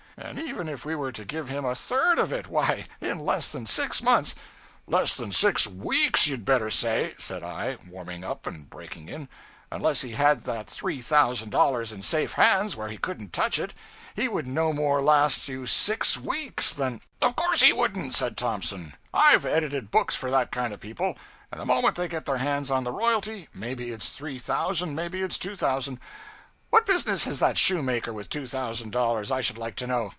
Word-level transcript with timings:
And 0.17 0.37
even 0.37 0.69
if 0.69 0.85
we 0.85 0.93
were 0.93 1.11
to 1.13 1.25
give 1.25 1.49
him 1.49 1.65
a 1.65 1.69
_third 1.71 2.17
_of 2.17 2.31
it; 2.31 2.47
why, 2.47 2.85
in 3.01 3.17
less 3.19 3.49
than 3.49 3.65
six 3.65 4.03
months' 4.03 4.35
'Less 4.87 5.15
than 5.15 5.31
six 5.31 5.65
weeks, 5.65 6.27
you'd 6.27 6.45
better 6.45 6.69
say!' 6.69 7.15
said 7.17 7.41
I, 7.41 7.77
warming 7.89 8.23
up 8.23 8.45
and 8.45 8.69
breaking 8.69 9.09
in. 9.09 9.29
'Unless 9.71 10.03
he 10.03 10.11
had 10.11 10.43
that 10.43 10.69
three 10.69 11.01
thousand 11.01 11.49
dollars 11.49 11.91
in 11.91 12.03
safe 12.03 12.33
hands 12.33 12.75
where 12.75 12.87
he 12.89 12.97
couldn't 12.99 13.33
touch 13.33 13.57
it, 13.57 13.73
he 14.15 14.27
would 14.29 14.45
no 14.45 14.71
more 14.71 15.01
last 15.01 15.47
you 15.47 15.65
six 15.65 16.17
weeks 16.17 16.71
than' 16.71 17.01
'Of 17.23 17.35
_course 17.35 17.67
_he 17.67 17.73
wouldn't,' 17.75 18.13
said 18.13 18.37
Thompson; 18.37 18.93
'I've 19.15 19.45
edited 19.45 19.89
books 19.91 20.15
for 20.15 20.29
that 20.29 20.51
kind 20.51 20.71
of 20.71 20.79
people; 20.79 21.17
and 21.51 21.59
the 21.59 21.65
moment 21.65 21.95
they 21.95 22.07
get 22.07 22.25
their 22.25 22.37
hands 22.37 22.69
on 22.69 22.83
the 22.83 22.91
royalty 22.91 23.47
maybe 23.55 23.89
it's 23.89 24.09
three 24.09 24.37
thousand, 24.37 24.93
maybe 24.93 25.23
it's 25.23 25.39
two 25.39 25.55
thousand' 25.55 25.99
'What 26.69 26.85
business 26.85 27.23
has 27.25 27.39
that 27.39 27.57
shoemaker 27.57 28.13
with 28.13 28.29
two 28.29 28.47
thousand 28.47 28.91
dollars, 28.91 29.29
I 29.31 29.41
should 29.41 29.57
like 29.57 29.75
to 29.77 29.87
know?' 29.87 30.09